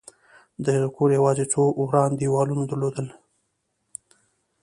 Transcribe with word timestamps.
د 0.63 0.65
هغه 0.75 0.89
کور 0.95 1.09
یوازې 1.17 1.45
څو 1.53 1.61
وران 1.81 2.11
دېوالونه 2.15 2.63
درلودل 2.67 3.07